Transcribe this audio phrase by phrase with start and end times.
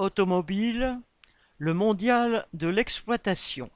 [0.00, 1.00] Automobile,
[1.56, 3.68] le mondial de l'exploitation.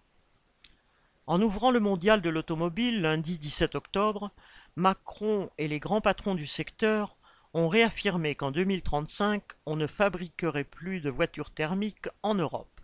[1.26, 4.30] En ouvrant le mondial de l'automobile lundi 17 octobre,
[4.76, 7.16] Macron et les grands patrons du secteur
[7.54, 12.80] ont réaffirmé qu'en 2035, on ne fabriquerait plus de voitures thermiques en Europe.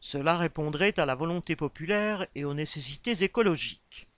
[0.00, 4.08] Cela répondrait à la volonté populaire et aux nécessités écologiques.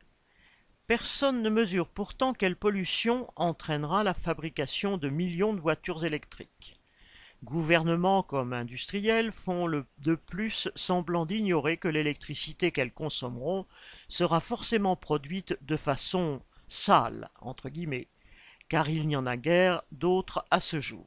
[0.88, 6.79] Personne ne mesure pourtant quelle pollution entraînera la fabrication de millions de voitures électriques.
[7.42, 13.66] Gouvernements comme industriels font le de plus semblant d'ignorer que l'électricité qu'elles consommeront
[14.08, 18.08] sera forcément produite de façon sale, entre guillemets,
[18.68, 21.06] car il n'y en a guère d'autres à ce jour.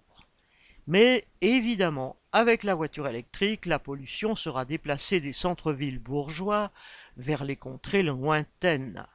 [0.88, 6.72] Mais évidemment, avec la voiture électrique, la pollution sera déplacée des centres-villes bourgeois
[7.16, 9.06] vers les contrées lointaines.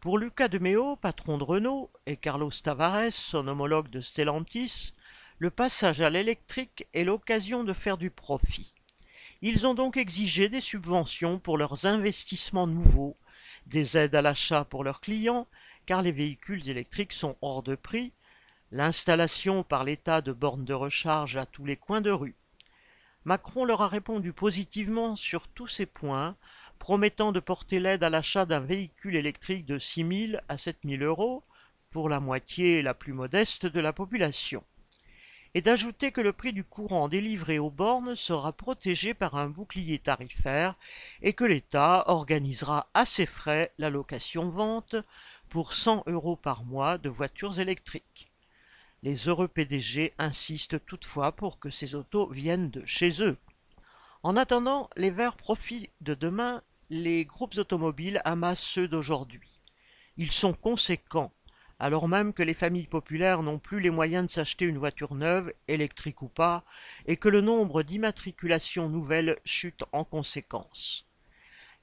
[0.00, 4.92] Pour Lucas de Meo, patron de Renault, et Carlos Tavares, son homologue de Stellantis,
[5.38, 8.72] le passage à l'électrique est l'occasion de faire du profit.
[9.42, 13.18] Ils ont donc exigé des subventions pour leurs investissements nouveaux,
[13.66, 15.46] des aides à l'achat pour leurs clients,
[15.84, 18.12] car les véhicules électriques sont hors de prix,
[18.72, 22.34] l'installation par l'État de bornes de recharge à tous les coins de rue.
[23.26, 26.34] Macron leur a répondu positivement sur tous ces points,
[26.78, 31.02] promettant de porter l'aide à l'achat d'un véhicule électrique de 6 000 à 7 000
[31.02, 31.44] euros,
[31.90, 34.64] pour la moitié la plus modeste de la population
[35.56, 39.98] et d'ajouter que le prix du courant délivré aux bornes sera protégé par un bouclier
[39.98, 40.74] tarifaire
[41.22, 44.96] et que l'État organisera à ses frais la location-vente
[45.48, 48.30] pour 100 euros par mois de voitures électriques.
[49.02, 53.38] Les heureux PDG insistent toutefois pour que ces autos viennent de chez eux.
[54.22, 59.58] En attendant, les Verts profitent de demain, les groupes automobiles amassent ceux d'aujourd'hui.
[60.18, 61.32] Ils sont conséquents
[61.78, 65.52] alors même que les familles populaires n'ont plus les moyens de s'acheter une voiture neuve,
[65.68, 66.64] électrique ou pas,
[67.06, 71.06] et que le nombre d'immatriculations nouvelles chute en conséquence.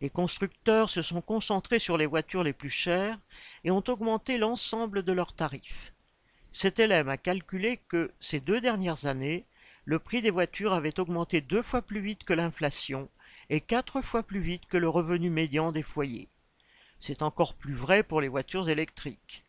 [0.02, 3.20] Les constructeurs se sont concentrés sur les voitures les plus chères
[3.64, 5.94] et ont augmenté l'ensemble de leurs tarifs.
[6.52, 9.46] CTLM a calculé que, ces deux dernières années,
[9.86, 13.09] le prix des voitures avait augmenté deux fois plus vite que l'inflation
[13.50, 16.30] et quatre fois plus vite que le revenu médian des foyers.
[17.00, 19.43] C'est encore plus vrai pour les voitures électriques.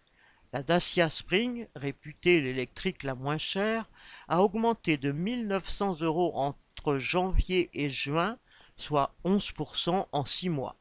[0.54, 3.90] La Dacia Spring, réputée l'électrique la moins chère,
[4.28, 8.38] a augmenté de 1900 euros entre janvier et juin,
[8.76, 10.76] soit 11% en six mois.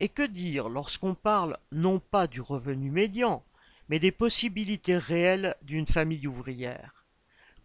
[0.00, 3.44] Et que dire lorsqu'on parle non pas du revenu médian,
[3.88, 7.06] mais des possibilités réelles d'une famille ouvrière?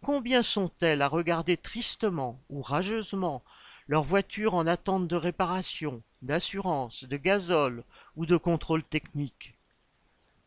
[0.00, 3.42] Combien sont-elles à regarder tristement ou rageusement
[3.88, 7.82] leur voiture en attente de réparation, d'assurance, de gazole
[8.14, 9.57] ou de contrôle technique?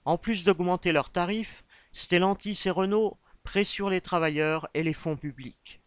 [0.05, 1.63] En plus d'augmenter leurs tarifs,
[1.93, 5.79] Stellantis et Renault pressurent les travailleurs et les fonds publics.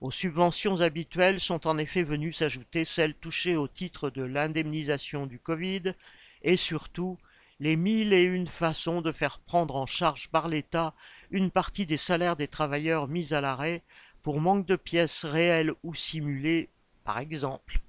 [0.00, 5.38] Aux subventions habituelles sont en effet venues s'ajouter celles touchées au titre de l'indemnisation du
[5.38, 5.94] Covid
[6.42, 7.18] et surtout
[7.58, 10.94] les mille et une façons de faire prendre en charge par l'État
[11.30, 13.82] une partie des salaires des travailleurs mis à l'arrêt
[14.22, 16.70] pour manque de pièces réelles ou simulées,
[17.04, 17.80] par exemple.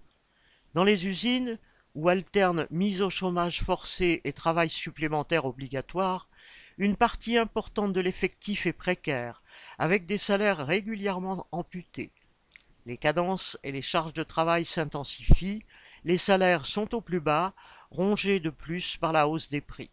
[0.74, 1.58] Dans les usines,
[1.96, 6.28] où alternent mise au chômage forcé et travail supplémentaire obligatoire,
[6.78, 9.42] une partie importante de l'effectif est précaire,
[9.78, 12.12] avec des salaires régulièrement amputés.
[12.86, 15.64] Les cadences et les charges de travail s'intensifient,
[16.04, 17.54] les salaires sont au plus bas,
[17.92, 19.92] rongés de plus par la hausse des prix.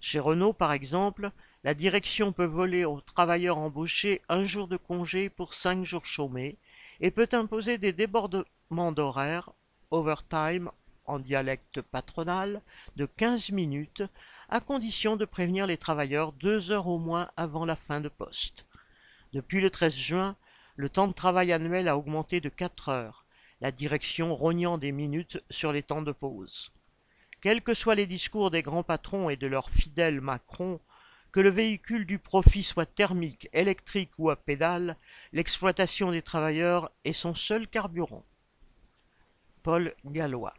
[0.00, 1.32] Chez Renault, par exemple,
[1.64, 6.58] la direction peut voler aux travailleurs embauchés un jour de congé pour cinq jours chômés
[7.00, 9.50] et peut imposer des débordements d'horaires,
[9.90, 10.70] overtime
[11.06, 12.62] en dialecte patronal
[12.96, 14.02] de quinze minutes,
[14.48, 18.66] à condition de prévenir les travailleurs deux heures au moins avant la fin de poste.
[19.32, 20.36] Depuis le 13 juin,
[20.76, 23.24] le temps de travail annuel a augmenté de quatre heures,
[23.60, 26.72] la direction rognant des minutes sur les temps de pause.
[27.40, 30.80] Quels que soient les discours des grands patrons et de leur fidèle Macron,
[31.30, 34.96] que le véhicule du profit soit thermique, électrique ou à pédale,
[35.32, 38.24] l'exploitation des travailleurs est son seul carburant.
[39.62, 40.54] Paul Gallois